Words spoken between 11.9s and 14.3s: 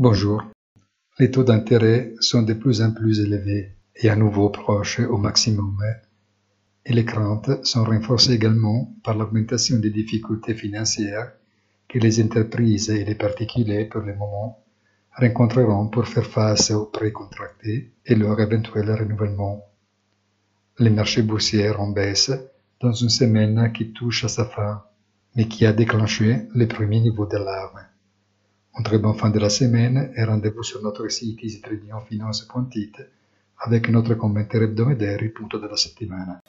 les entreprises et les particuliers pour le